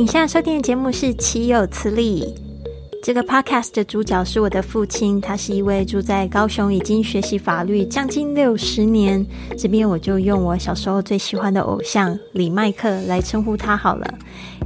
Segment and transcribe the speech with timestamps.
[0.00, 2.24] 您现在收听的节目是《岂有此理》。
[3.02, 9.26] 这个 podcast 的主角是我的父亲，他是一位住在高雄，已经学习法律将近六十年。
[9.58, 14.14] 这边我就用我小时候最喜欢的偶像李麦克来称呼他好了。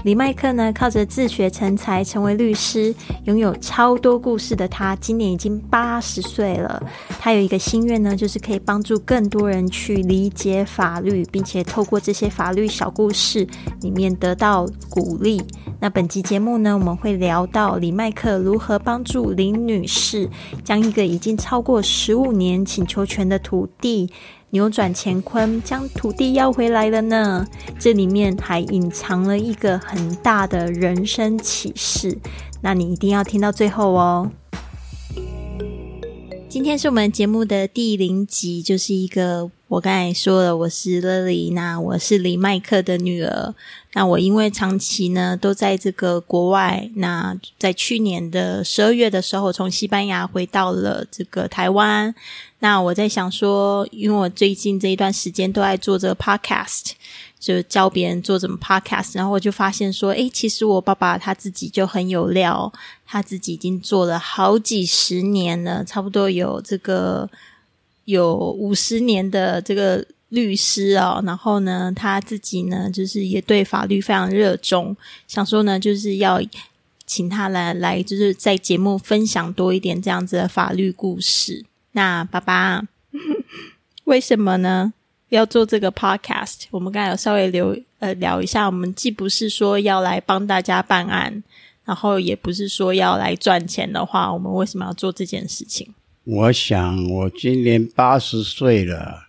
[0.04, 2.94] 李麦克呢，靠着自学成才，成为律师，
[3.24, 6.82] 拥有超多故事的他，今年已经八十岁了。
[7.18, 13.48] 他有一个心愿呢，就是可以帮助更多人去理解法律，并且透过这些法律小故事
[13.80, 15.42] 里面得到鼓励。
[15.80, 20.28] 那本集节目呢，我们会聊到李麦克如何帮助林女士
[20.62, 24.10] 将一个已经超过十五年请求权的土地
[24.54, 27.44] 扭转乾坤，将土地要回来了呢。
[27.76, 32.16] 这里面还隐藏了一个很大的人生启示，
[32.60, 34.30] 那你一定要听到最后哦。
[36.48, 43.56] 今天是我们节目的第零集，就是一个我刚才说了，我是 Lily，那我是李麦克的女儿。
[43.94, 52.14] 那我因为长期呢都在这个国外，那在去年的十二月的时候，从西班牙回到了这个台湾。
[52.64, 56.92] 那我在想说，因为我最近这一段时间都在做这个 podcast，
[57.38, 62.72] 就教别人做怎么 podcast，然后我就发现说，诶，其实我爸爸他自己就很有料，
[63.04, 67.28] 他自己已经做了好几十年了，差不多有这个
[68.06, 71.22] 有五十年的这个律师哦。
[71.26, 74.96] 然后呢，他自己呢，就是也对法律非常热衷，
[75.28, 76.40] 想说呢，就是要
[77.06, 81.66] 请他来来，就是在节目分享多一点这样子的法律故事。
[81.96, 82.82] 那爸爸，
[84.04, 84.92] 为什么呢？
[85.28, 86.64] 要做这个 podcast？
[86.70, 91.42] 我们刚才有稍微留呃聊一下，我们既不是说要来帮大家办案，
[91.84, 95.88] 然后也不是说要来赚钱的话，我们为什么要做这件事情？
[96.24, 99.28] 我想，我今年八十岁了，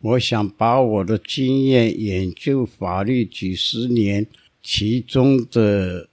[0.00, 4.26] 我想把我的经验研究法律几十年，
[4.62, 6.08] 其中的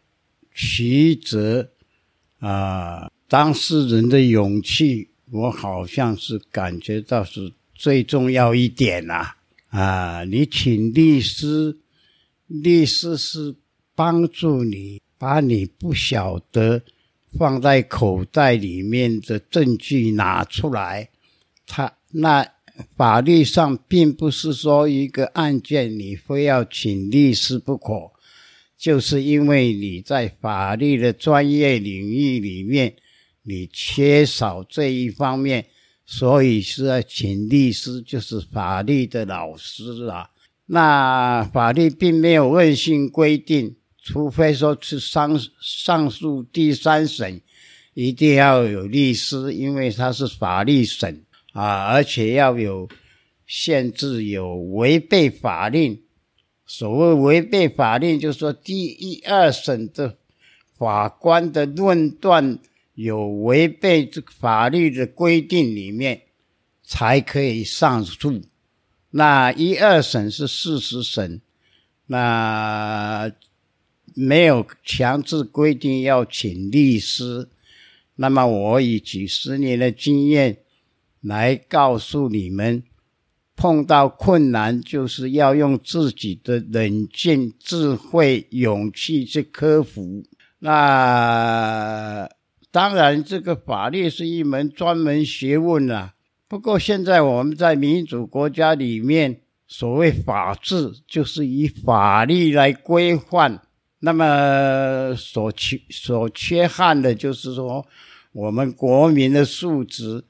[0.53, 1.69] 曲折
[2.39, 5.07] 啊，当事人的勇气。
[5.35, 9.35] 我好像是感觉到是最重要一点啦，
[9.67, 10.23] 啊！
[10.23, 11.77] 你请律师，
[12.47, 13.53] 律师是
[13.93, 16.81] 帮助你把你不晓得
[17.37, 21.09] 放在口袋里面的证据拿出来。
[21.67, 22.47] 他那
[22.95, 28.11] 法律上并不是说一个案件你非要请律师不可，
[28.77, 32.95] 就是因为你在法律的专业领域里面。
[33.47, 35.63] 你缺少这一方面，
[36.03, 40.31] 所以是要请律师，就是法律的老师啊。
[40.65, 47.39] 那法律并没有硬性规定，除非说是上上诉第三审
[47.93, 51.23] 一定要有律师，因为他是法律审
[51.53, 52.89] 啊，而且要有
[53.45, 56.01] 限制，有违背法令。
[56.65, 60.17] 所谓违背法令，就是说第一二审的
[60.79, 62.57] 法官的论断。
[62.95, 66.21] 有违背这个法律的规定里面，
[66.81, 68.41] 才可以上诉。
[69.11, 71.41] 那一二审是事实审，
[72.07, 73.29] 那
[74.13, 77.49] 没有强制规定要请律师。
[78.15, 80.59] 那么我以几十年的经验
[81.19, 82.81] 来告诉你们，
[83.57, 90.23] 碰到困难就是要用自己的冷静、智慧、勇气去克服。
[90.59, 92.29] 那。
[92.75, 96.13] 当然，这个法律是一门专门学问啊。
[96.45, 103.61] 不过，现在我们在民主国家里面，所谓法治就是以法律来规范。
[103.99, 107.87] 那么，所缺所缺憾的就是说，
[108.33, 110.25] 我们国民的素质，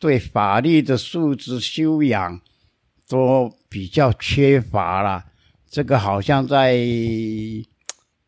[0.00, 2.40] 对法律的素质修养，
[3.06, 5.24] 都比较缺乏了。
[5.68, 6.74] 这个好像在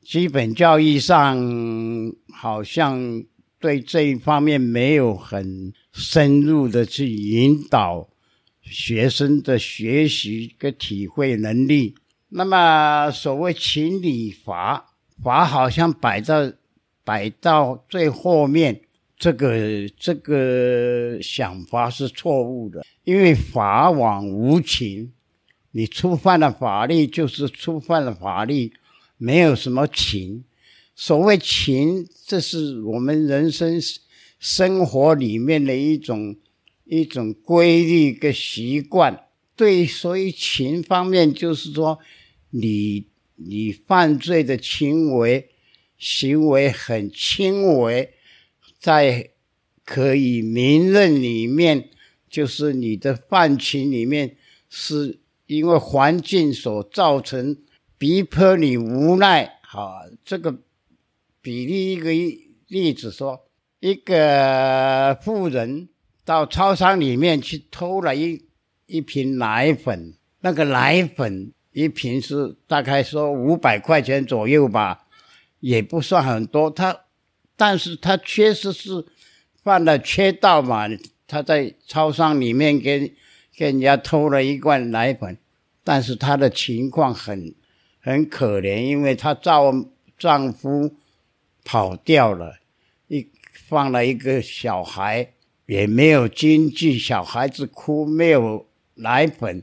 [0.02, 1.42] 基本教育上，
[2.31, 3.25] 好像。
[3.64, 8.06] 对这一方面没有很深入的去引导
[8.60, 11.94] 学生的学习跟体会能力。
[12.28, 16.52] 那么所谓情理法，法好像摆到
[17.05, 18.82] 摆到最后面，
[19.16, 25.11] 这个这个想法是错误的，因为法网无情，
[25.70, 28.75] 你触犯了法律就是触犯了法律，
[29.16, 30.44] 没有什么情。
[30.96, 33.81] 所谓情，这是我们人生
[34.38, 36.37] 生活里面的一种
[36.85, 39.26] 一种规律跟习惯。
[39.56, 41.99] 对，所以情方面就是说，
[42.50, 43.06] 你
[43.37, 45.50] 你犯罪的行为
[45.96, 48.12] 行为很轻微，
[48.79, 49.31] 在
[49.85, 51.90] 可以明认里面，
[52.29, 54.37] 就是你的犯情里面，
[54.69, 57.56] 是因为环境所造成，
[57.97, 59.61] 逼迫你无奈。
[59.62, 60.58] 好，这个
[61.44, 62.11] 比例一个
[62.69, 63.44] 例子说，
[63.79, 65.91] 一个妇人
[66.25, 68.46] 到超商里面去偷了一
[68.87, 75.05] 一瓶奶粉，那个奶粉一瓶是大概说五百块钱左右吧，
[75.61, 76.70] 也不算很多。
[76.70, 76.99] 他，
[77.58, 79.05] 但是他确实是
[79.62, 80.88] 犯了缺道嘛，
[81.26, 83.00] 他在超商里面跟
[83.58, 85.37] 跟人家偷了一罐奶粉，
[85.85, 87.55] 但是他的情况很。
[88.06, 89.87] 很可怜，因为她丈
[90.19, 90.94] 丈夫
[91.64, 92.58] 跑掉了，
[93.08, 95.31] 一放了一个小孩，
[95.66, 99.62] 也没有经济，小孩子哭，没有奶粉，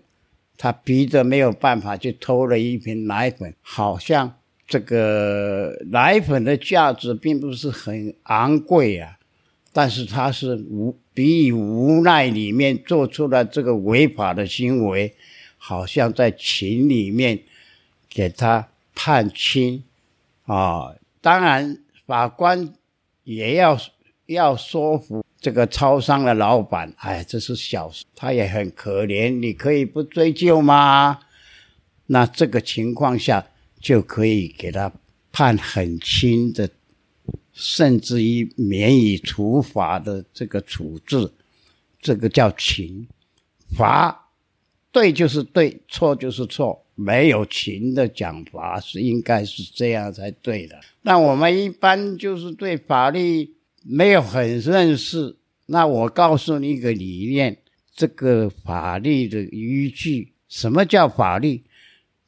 [0.57, 3.53] 他逼着没有办法，就偷了一瓶奶粉。
[3.61, 4.35] 好像
[4.67, 9.17] 这个奶粉的价值并不是很昂贵啊，
[9.71, 15.13] 但是他是无逼于无奈里面做出了这个违法的行为，
[15.57, 17.43] 好像在情里面。
[18.13, 19.85] 给他判轻，
[20.43, 21.77] 啊，当然
[22.11, 22.73] 法官
[23.23, 23.79] 也要
[24.25, 31.19] 要说服这个超商的老板，哎，这是小事，他也很可怜，你可以不追究吗？
[32.07, 33.47] 那这个情况下
[33.79, 34.91] 就可以给他
[35.31, 36.69] 判很轻的，
[37.53, 41.31] 甚至于免于处罚的这个处置，
[42.01, 43.07] 这个叫情，
[43.73, 44.20] 罚
[44.91, 46.85] 对就是对，错就是错。
[46.95, 50.79] 没有情的讲法是应该是这样才对的。
[51.01, 55.35] 那我们一般就是对法律没有很认识。
[55.65, 57.57] 那我告诉你一个理念：
[57.95, 61.63] 这个法律的依据，什么叫法律？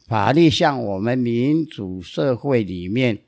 [0.08, 3.20] 法律像我们民主社会里面，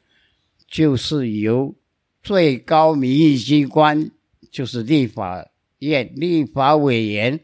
[0.68, 1.76] 就是由
[2.24, 4.10] 最高民意机关，
[4.50, 5.48] 就是立法
[5.80, 7.40] 院立法委员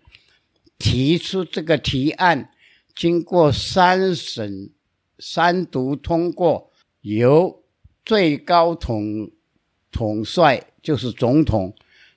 [0.81, 2.49] 提出这个提案。
[2.93, 4.69] 经过三审、
[5.17, 6.69] 三读通过，
[6.99, 7.63] 由
[8.03, 9.31] 最高统
[9.91, 11.73] 统帅，就是总统，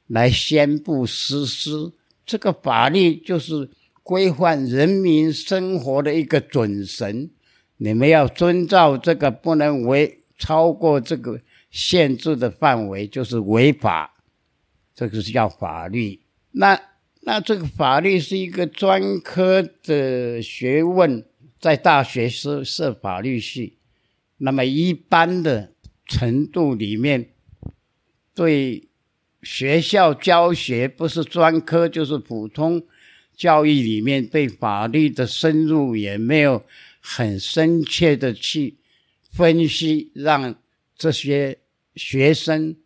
[0.08, 1.92] 来宣布实施。
[2.26, 3.70] 这个法律就是
[4.02, 7.30] 规范人民生活的一个准绳。
[7.76, 11.40] 你们要遵照这个，不能违超过这个
[11.70, 14.16] 限制的范围，就是违法。
[14.92, 16.20] 这个是叫法律。
[16.50, 16.80] 那。
[17.26, 21.24] 那这个法律是一个专科的学问，
[21.58, 23.78] 在大学是设法律系，
[24.36, 25.72] 那么一般的
[26.06, 27.30] 程度里面，
[28.34, 28.88] 对
[29.42, 32.82] 学校教学不是专科就是普通
[33.34, 36.62] 教育里面对法律的深入也没有
[37.00, 38.76] 很深切的去
[39.30, 40.54] 分析，让
[40.94, 41.58] 这些
[41.96, 42.76] 学生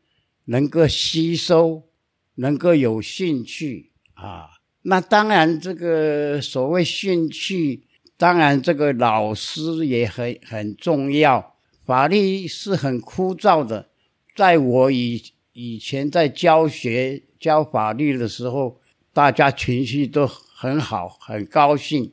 [0.44, 1.88] 能够吸收，
[2.36, 3.90] 能够有兴趣。
[4.20, 4.50] 啊，
[4.82, 7.84] 那当然，这个所谓兴趣，
[8.16, 11.54] 当然这个老师也很很重要。
[11.84, 13.90] 法律是很枯燥的，
[14.34, 15.22] 在我以
[15.52, 18.80] 以前在教学教法律的时候，
[19.12, 22.12] 大家情绪都很好，很高兴，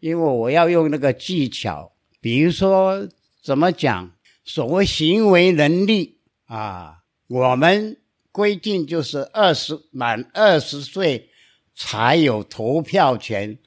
[0.00, 3.08] 因为我要用那个技巧，比如说
[3.40, 4.10] 怎么讲，
[4.44, 6.98] 所谓行为能力啊，
[7.28, 7.96] 我们
[8.32, 11.30] 规定就是二十满二十岁。
[11.76, 13.58] 才有投票权，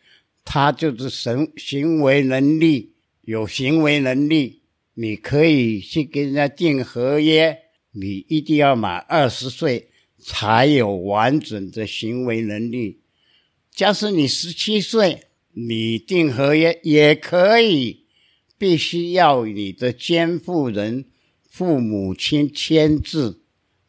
[0.46, 4.62] 他就是行行为能力有行为能力，
[4.94, 7.58] 你可以去跟人家订合约，
[7.92, 13.02] 你一定要满二十岁才有完整的行为能力。
[13.72, 18.06] 假使你十七岁，你订合约也可以，
[18.58, 21.06] 必须要你的监护人
[21.50, 23.42] 父母亲签字，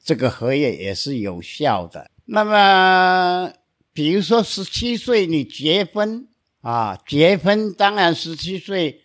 [0.03, 2.11] 这个合约也是有效的。
[2.25, 3.53] 那么。
[3.99, 6.29] 比如说，十七岁你结婚
[6.61, 9.01] 啊，结婚当然十七岁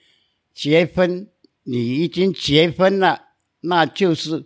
[0.53, 1.27] 结婚，
[1.63, 3.29] 你已经结婚了，
[3.61, 4.45] 那就是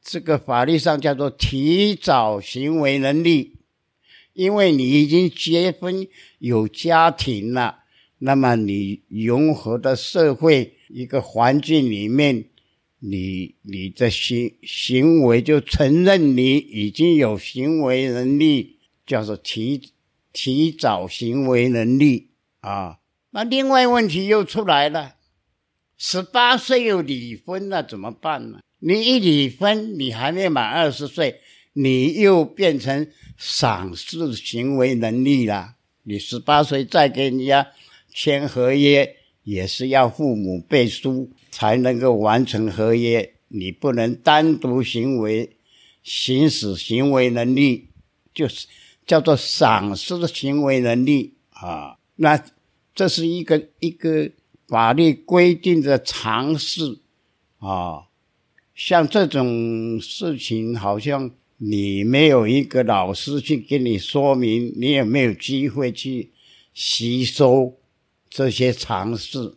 [0.00, 3.56] 这个法律上叫做提早行为能力，
[4.32, 6.06] 因为你已经结婚
[6.38, 7.80] 有家庭了，
[8.18, 12.44] 那么你融合的社会一个环境里面，
[13.00, 18.76] 你你的行行为就承认你已经有行为能力。
[19.10, 19.90] 叫做提
[20.32, 22.28] 提早行为能力
[22.60, 23.00] 啊，
[23.30, 25.16] 那另外问题又出来了，
[25.98, 28.60] 十八岁又离婚了怎么办呢？
[28.78, 31.40] 你一离婚，你还没满二十岁，
[31.72, 35.74] 你又变成丧失行为能力了。
[36.04, 37.66] 你十八岁再给人家
[38.14, 45.56] 签合约，也是要父母背书才能够完成合约，你不能单独行为
[46.04, 47.88] 行使行为能力，
[48.32, 48.68] 就是。
[49.10, 52.40] 叫做丧失的行为能力啊，那
[52.94, 54.30] 这是一个一个
[54.68, 57.00] 法律规定的常识
[57.58, 58.04] 啊。
[58.72, 66.30] 像这种事情，好像你没有一个老师去给你说明，你也没有机会去
[66.72, 67.74] 吸收
[68.28, 69.56] 这些常识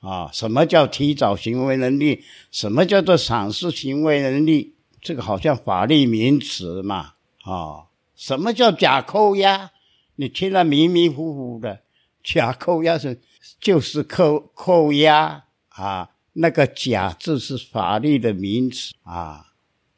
[0.00, 0.28] 啊。
[0.30, 2.22] 什么叫提早行为能力？
[2.50, 4.74] 什么叫做赏识行为能力？
[5.00, 7.88] 这个好像法律名词嘛啊。
[8.22, 9.72] 什么叫假扣押？
[10.14, 11.80] 你听了迷迷糊糊的。
[12.22, 13.20] 假扣押是
[13.60, 16.10] 就是扣扣押啊。
[16.34, 19.46] 那个“假”字是法律的名词啊，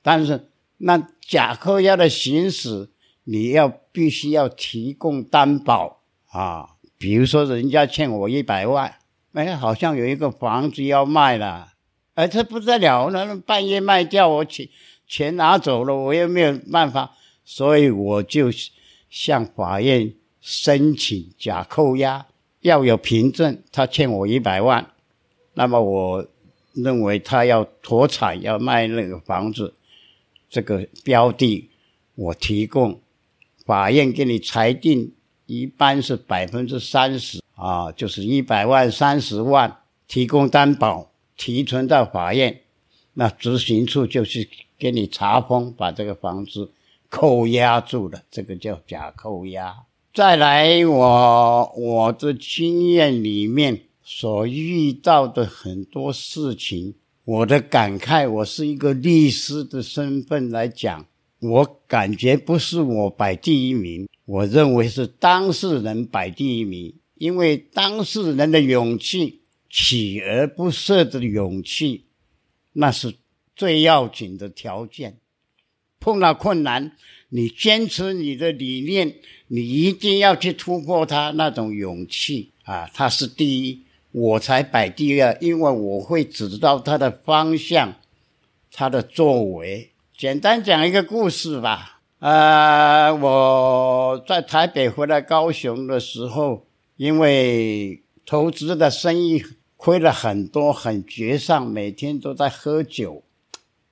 [0.01, 2.89] 但是那假扣押的行使，
[3.25, 6.01] 你要必须要提供担保
[6.31, 6.77] 啊。
[6.97, 8.95] 比如说，人家欠我一百万，
[9.35, 11.75] 哎，好像有一个房子要卖了，
[12.15, 14.67] 哎，这不得了，那半夜卖掉，我钱
[15.07, 18.51] 钱拿走了，我又没有办法，所以我就
[19.11, 22.27] 向法院申请假扣押，
[22.61, 24.91] 要有凭证，他欠我一百万。
[25.55, 26.27] 那么我
[26.73, 29.75] 认为他要脱产要卖那个房子，
[30.51, 31.71] 这个标的
[32.17, 33.01] 我提供，
[33.65, 35.13] 法院给你裁定，
[35.47, 42.63] 一般是百分之三十啊，就是一百万三十万提供担保，提存到法院，
[43.13, 46.73] 那执行处就去给你查封，把这个房子
[47.15, 49.87] 扣押住了，这个叫假扣押。
[50.13, 53.83] 再来，我我的经验里面。
[54.07, 56.95] 所遇到的很多事情，
[57.25, 61.07] 我的感慨，我是一个律师的身份来讲，
[61.41, 69.41] 我感觉不是我摆第一名，我认为是当事人摆第一名，因为当事人的勇气，
[69.71, 72.05] 锲而不舍的勇气，
[72.75, 73.15] 那是
[73.57, 75.17] 最要紧的条件。
[76.05, 76.93] 碰到困难，
[77.31, 79.15] 你坚持你的理念，
[79.49, 83.81] 你一定要去突破它，那种勇气啊，它是第一。
[84.13, 87.95] 我才摆第二，因为我会指导他的方向，
[88.71, 89.91] 他的作为。
[90.17, 92.01] 简单讲一个故事吧。
[92.19, 96.67] 呃，我在台北回来高雄的时候，
[96.99, 99.43] 因为投资的生意
[99.77, 103.24] 亏了很多，很绝丧，每天都在喝酒。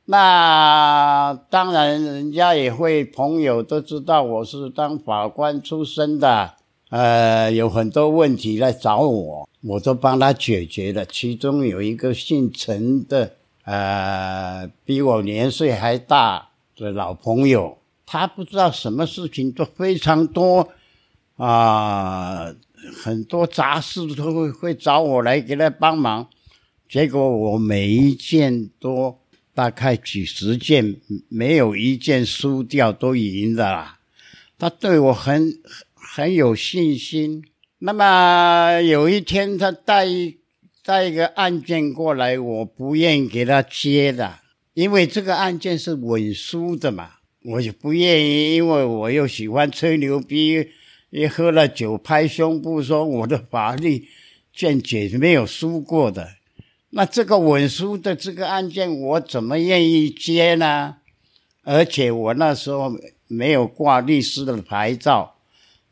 [0.04, 6.54] 那当然，人家也会朋友都知道我是当法官出身的。
[6.90, 11.06] 呃，有很多问题来找我，我都帮他解决了。
[11.06, 13.32] 其中有一个姓陈的，
[13.64, 20.68] 呃，比我年岁还大的老朋友，他不知道什么事情都非常多，
[21.36, 22.54] 啊，
[23.02, 26.26] 很多杂事都会会找我来给他帮忙。
[26.90, 29.16] 结果我每一件都
[29.54, 30.96] 大概几十件，
[31.28, 33.98] 没有一件输掉，都赢的啦。
[34.58, 35.60] 他对我很。
[36.14, 37.42] 很有信心。
[37.78, 40.06] 那么有一天，他带
[40.84, 44.40] 带一个案件过来，我不愿意给他接的，
[44.74, 47.12] 因为这个案件是稳输的嘛，
[47.44, 50.68] 我就不愿意，因为我又喜欢吹牛逼，
[51.08, 54.06] 一喝了酒拍胸部说我的法律
[54.54, 56.28] 见解是没有输过的。
[56.94, 60.96] 那这个文书的这个案件，我怎么愿意接呢？
[61.62, 62.92] 而且我那时候
[63.28, 65.36] 没有挂律师的牌照。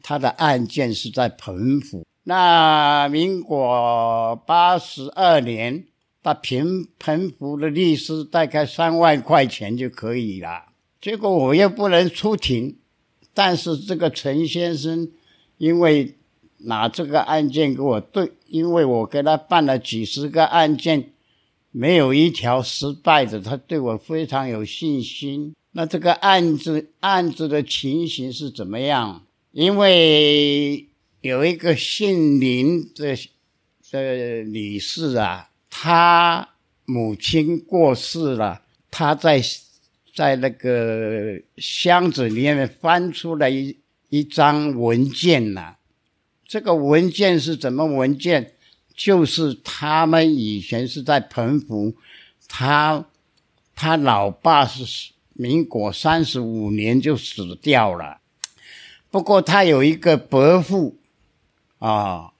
[0.02, 5.84] 他的案件是在澎湖，那民国八十二年，
[6.22, 10.64] 他平澎湖的律师大概三万块钱就可以了。
[11.02, 12.78] 结果我又不能出庭，
[13.34, 15.10] 但是这个陈先生
[15.58, 16.16] 因为
[16.64, 21.10] 拿这个案件给我对，因为我给他办了几十个案件，
[21.70, 25.54] 没有一条失败的，他对我非常有信心。
[25.72, 29.24] 那这个案子案子的情形是怎么样？
[29.52, 30.86] 因为
[31.20, 33.16] 有一个姓林的
[33.90, 36.48] 的女士啊，她
[36.84, 39.40] 母亲过世了，她在
[40.14, 43.76] 在那个箱子里面翻出来一
[44.08, 45.76] 一张文件呐。
[46.50, 48.54] 这个文件是怎么文件？
[48.96, 51.94] 就是他们以前是在澎湖，
[52.48, 53.06] 他
[53.76, 58.18] 他老爸是民国三十五年就死掉了。
[59.12, 60.98] 不过他有一个伯父，
[61.78, 62.32] 啊，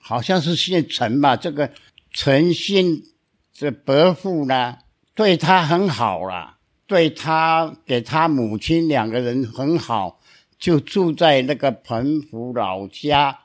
[0.00, 1.36] 好像是姓陈吧。
[1.36, 1.70] 这个
[2.10, 3.04] 陈姓
[3.52, 4.78] 这伯父呢，
[5.14, 6.56] 对他很好了，
[6.88, 10.20] 对他给他母亲两个人很好，
[10.58, 13.38] 就住在那个澎湖老家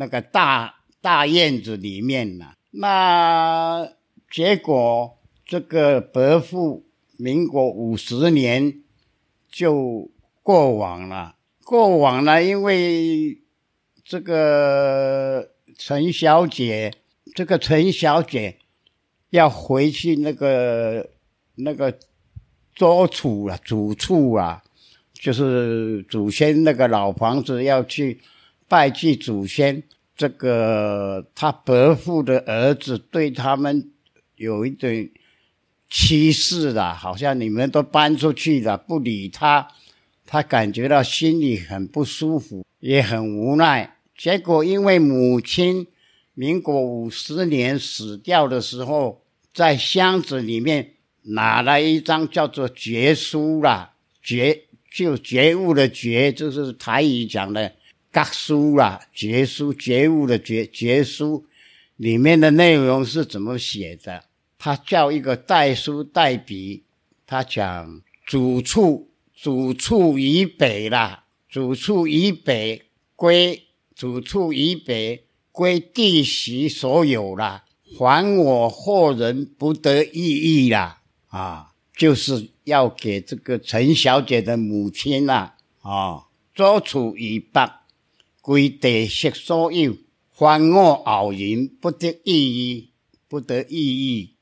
[0.00, 2.54] 那个大大院子里面了。
[2.70, 3.86] 那
[4.30, 6.86] 结果这个伯父
[7.18, 8.80] 民国五十年
[9.50, 10.10] 就
[10.42, 11.36] 过往了。
[11.62, 13.42] 过往了，因为
[14.02, 16.94] 这个陈小姐，
[17.34, 18.56] 这个陈小姐
[19.28, 21.10] 要回去那个
[21.56, 21.96] 那个
[22.74, 24.64] 桌处啊，主处啊，
[25.12, 28.20] 就是祖先那个老房子要去
[28.70, 29.82] 拜祭祖先。
[30.16, 33.90] 这个他伯父的儿子对他们
[34.36, 35.10] 有一点
[35.88, 39.66] 歧视了，好像你们都搬出去了，不理他，
[40.26, 43.96] 他感觉到心里很不舒服，也很无奈。
[44.14, 45.86] 结果因为母亲
[46.34, 49.22] 民国五十年死掉的时候，
[49.54, 50.90] 在箱子里面
[51.22, 57.72] 拿了一张叫做绝书啦，觉就觉悟的觉，就是台语讲的。
[58.12, 61.46] 觉书啦，觉书觉悟的觉绝书
[61.96, 64.24] 里面的内容是怎么写的？
[64.58, 66.82] 他叫一个代书代笔，
[67.26, 72.82] 他讲主处主处以北啦，主处以北
[73.14, 73.62] 归
[73.94, 77.64] 主处以北归弟媳所有啦，
[77.96, 81.00] 还我后人不得异议啦！
[81.28, 86.24] 啊，就是要给这个陈小姐的母亲啦，啊，
[86.54, 87.79] 作处以北。
[88.40, 89.96] 归地息所有，
[90.32, 92.90] 凡我后人不得异议，
[93.28, 94.34] 不得异议。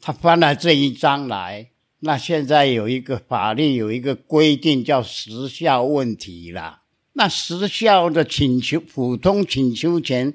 [0.00, 1.70] 他翻了这一章来，
[2.00, 6.80] 那现在有一个法律有一个规定叫时效问题了。
[7.12, 10.34] 那时效的请求，普通请求权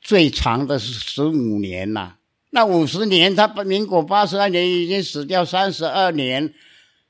[0.00, 2.16] 最长的是十五年呐。
[2.50, 6.54] 那五十年，他民国八十二年已经死掉三十二年，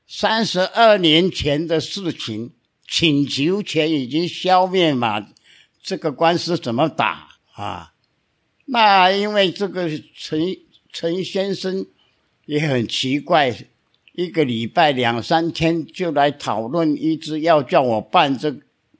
[0.07, 2.51] 三十二年前的事情。
[2.95, 5.29] 请求权已经消灭嘛？
[5.81, 7.93] 这个官司怎么打啊？
[8.65, 10.55] 那因为这个陈
[10.91, 11.87] 陈先生
[12.45, 13.51] 也很奇怪，
[14.11, 18.55] 一个礼拜两三天就来讨论，一直要叫我办这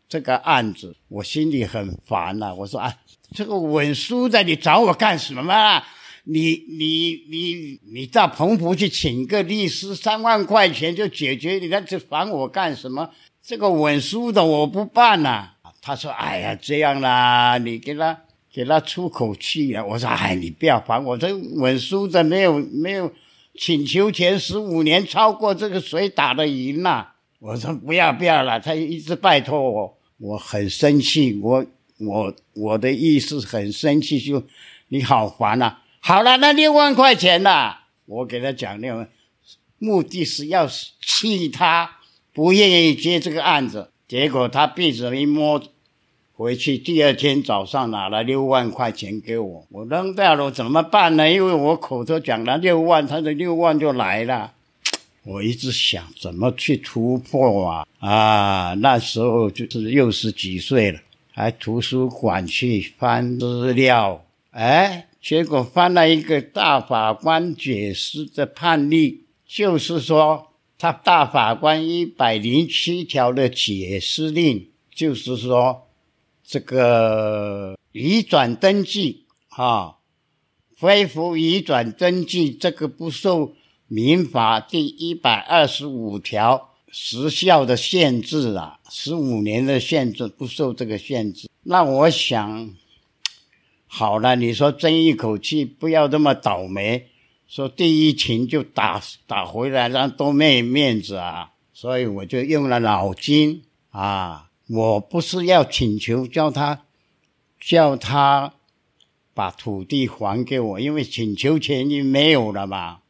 [0.09, 2.51] 这个案子，我心里很烦呐。
[2.51, 2.91] 我说啊，
[3.35, 5.83] 这个文书的，你找我干什么？
[6.23, 13.11] 你你你你到澎湖去请个律师，三万块钱就解决，你看这烦我干什么？
[13.45, 15.49] 这个文书的我不办呐，
[15.81, 18.17] 他说：“哎呀，这样啦，你给他
[18.49, 23.11] 给他出口气啊。”我说：“哎，你不要烦我，这文书的没有没有
[23.59, 31.65] 请求前十五年超过这个谁打得赢呐？”我说：“不要不要了。”他一直拜托我，我很生气，我
[31.99, 34.41] 我我的意思很生气，就
[34.87, 35.79] 你好烦呐。
[35.99, 37.75] 好了，那六万块钱呐，
[38.05, 39.09] 我给他讲六万，
[39.79, 40.65] 目的是要
[41.01, 41.97] 气他。
[42.33, 45.61] 不愿意接这个案子，结果他鼻子一摸，
[46.35, 51.31] 回去第二天早上拿了六万块钱给我，我扔掉了怎么办呢？
[51.31, 54.51] 因为我口头讲了六万，他的六万就来了。
[55.25, 58.73] 我一直想怎么去突破啊啊！
[58.79, 60.99] 那时候就是六十几岁了，
[61.31, 70.47] 还图书馆去翻资料，哎，结果翻了一个大法官解释的判例，就是说。
[70.83, 75.87] 他大法官一百零七条的解释令，就是说，
[76.43, 79.95] 这个移转登记啊，
[80.77, 83.53] 恢复移转登记，这个不受
[83.87, 91.49] 民法第一百二十五条时效的限制啊，十五年的限制不受这个限制。
[91.63, 92.75] 那我想，
[93.87, 97.07] 好了，你说争一口气，不要这么倒霉。
[97.55, 101.51] 说第一群就打打回来，让多没面子啊！
[101.71, 103.61] 所以我就用了脑筋
[103.91, 104.49] 啊！
[104.67, 106.81] 我不是要请求叫他
[107.59, 108.55] 叫他
[109.35, 113.01] 把土地还给我，因为请求权已经没有了嘛。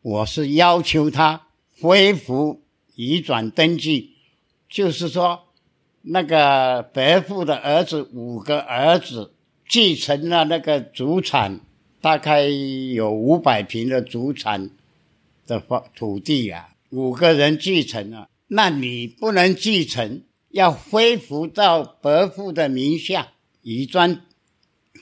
[0.00, 2.62] 我是要求他恢复
[2.94, 4.14] 移转登记，
[4.70, 5.48] 就是说
[6.00, 9.34] 那个伯父的儿子五个儿子
[9.68, 11.60] 继承了那个祖产。
[12.02, 14.70] 大概有五百平的祖产
[15.46, 23.28] 的房土地啊，五个人继承了，那你不能继承，要恢复到伯父的名下，
[23.62, 24.20] 移转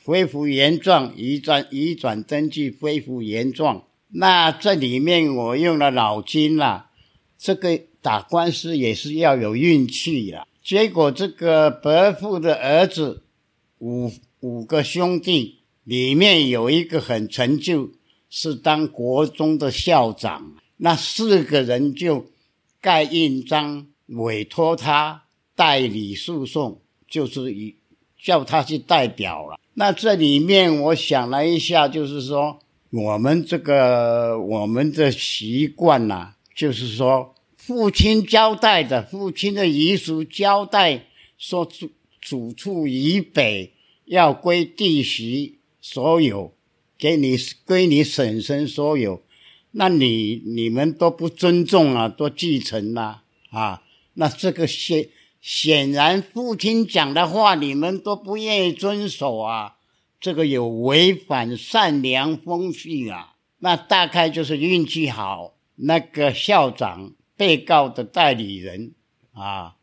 [0.04, 3.84] 恢复原状，移转移转登记恢复原状。
[4.08, 6.90] 那这里面我用了脑筋啦，
[7.38, 10.46] 这个打官司也是要有运气啦。
[10.62, 13.22] 结果这个伯父的儿子
[13.78, 15.59] 五五个兄弟。
[15.84, 17.90] 里面有一个很成就，
[18.28, 20.54] 是当国中的校长。
[20.76, 22.26] 那四个人就
[22.80, 27.76] 盖印章，委托他代理诉讼，就是以
[28.22, 29.58] 叫他去代表了。
[29.74, 32.58] 那这里面我想了一下，就是说
[32.90, 41.06] 我们这个我们的习惯呐，就是说父亲交代的，父亲的遗书交代
[41.38, 41.90] 说主
[42.20, 43.72] 主处以北
[44.04, 45.59] 要归弟媳。
[45.80, 46.54] 所有
[46.98, 49.22] 给你归你婶婶所有，
[49.70, 53.82] 那你你们都不尊重啊，都继承啦啊，
[54.14, 55.08] 那这个显
[55.40, 59.76] 显然父亲讲的话，你们都不愿意遵守啊，
[60.20, 68.92] 这个有违反善良风气啊，那大概就是运气好，那个校长被告的代理人
[69.32, 69.76] 啊，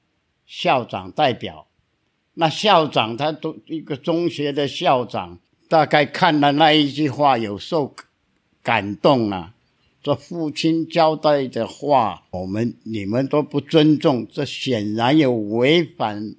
[0.45, 1.67] 校长代表，
[2.35, 5.39] 那校长他都一个中学的校长。
[5.69, 7.93] 大概看了那一句话，有受
[8.63, 9.53] 感动了。
[10.01, 16.33] 这父亲交代的话，我们你们都不尊重，这显然有违反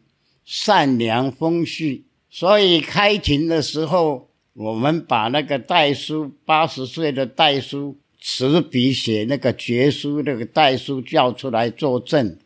[0.44, 2.06] 善良风序。
[2.30, 12.38] 所以开庭的时候，我们把那个代书八十岁的代书持笔写那个决书，那个代书叫出来作证。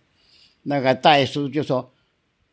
[0.65, 1.92] 那个代书就说。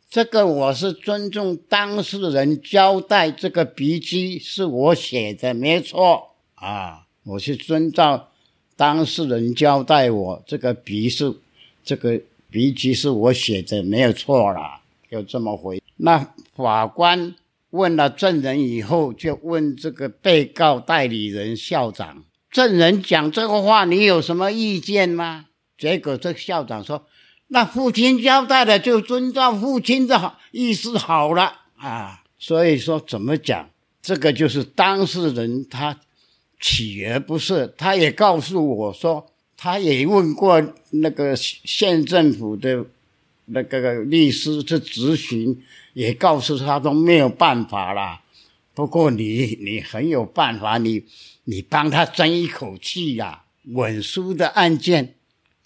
[0.10, 8.32] 这个我是尊重当事人交代，这个笔迹是我写的，没错啊，我是遵照
[8.76, 11.32] 当事人交代我这个笔是
[11.84, 12.20] 这个
[12.50, 15.80] 笔迹是我写的，没有错啦，就这么回。
[15.98, 17.36] 那法官
[17.70, 25.46] 问了证人以后，就问这个被告代理人校长，证人讲这个话，你有什么意见吗？
[25.78, 27.06] 结果这校长说。
[27.52, 33.70] 那父亲交代的就遵照父亲的好意思好了啊，所以说怎么讲，
[34.02, 36.00] 这个就是当事人他
[36.62, 42.86] 锲而不舍，他也告诉我说，他也问过那个县政府的
[43.46, 45.60] 那个律师去咨询，
[45.94, 48.22] 也告诉他都没有办法了。
[48.76, 51.04] 不过你你很有办法，你
[51.46, 55.16] 你帮他争一口气呀，稳输的案件。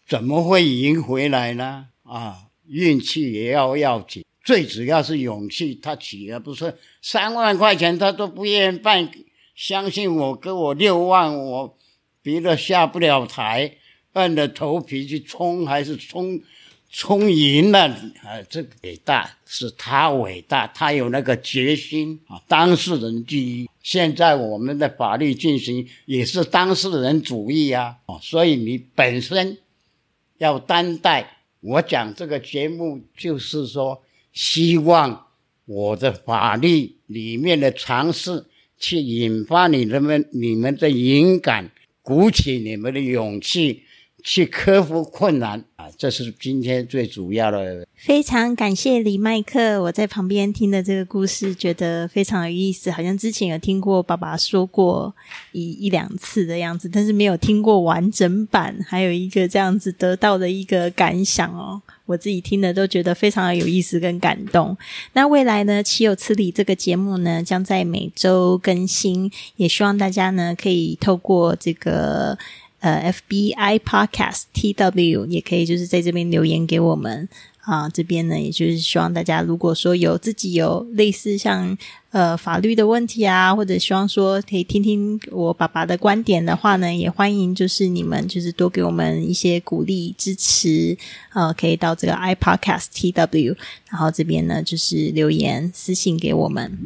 [0.07, 1.87] 怎么会赢回来呢？
[2.03, 5.73] 啊，运气也要要紧，最主要是勇气。
[5.75, 9.09] 他起而不是三万块钱，他都不愿意办。
[9.55, 11.77] 相信我，给我六万，我
[12.21, 13.77] 别的下不了台，
[14.15, 16.41] 硬着头皮去冲，还是冲
[16.89, 17.87] 冲赢了。
[18.23, 22.41] 啊，这个伟大是他伟大，他有那个决心啊。
[22.47, 23.69] 当事人第一。
[23.81, 27.97] 现在我们的法律进行也是当事人主义呀。
[28.05, 29.57] 哦，所以你本身。
[30.37, 31.37] 要担待。
[31.61, 35.27] 我讲这个节目，就是说，希望
[35.65, 38.45] 我的法律里面的尝试，
[38.77, 43.82] 去引发你们、你们的勇敢，鼓起你们的勇气。
[44.23, 47.85] 去克服困难啊，这是今天最主要的。
[47.93, 52.89] 非常感谢李麦克，我在旁边听的这个故事，觉得非常有意思。
[52.89, 55.13] 好像之前有听过爸爸说过
[55.51, 58.75] 一一两次的样子，但是没有听过完整版。
[58.87, 64.75] 还有一个这样子得到的一个感想哦，我自己听的都觉得非常的有意思跟感动。
[65.13, 72.37] 那未来呢，岂有此理这个节目呢，将在每周更新，也希望大家呢可以透过这个。
[72.83, 77.29] 呃，FBI Podcast T W 也可以，就是在这边留言给我们
[77.61, 77.87] 啊。
[77.87, 81.77] 这边呢，也就是希望大家，如果说有自己有类似像
[82.11, 90.97] 呃法律的问题啊，或者希望说可以听听我爸爸的观点的话呢，也欢迎就是你们就是多给我们一些鼓励支持
[91.33, 93.55] 呃，可以到这个 i Podcast T W，
[93.89, 96.77] 然后这边呢就是留言私信给我们。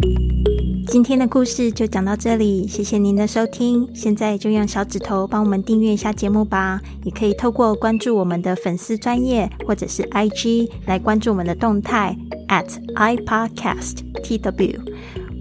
[0.90, 3.88] 今天的故事就讲到这里，谢谢您的收听。
[3.94, 14.80] 现在就用小指头帮我们订阅一下节目吧，也可以透过关注我们的粉丝专业或者是 IG 来关注我们的动态 at iPodcastTW。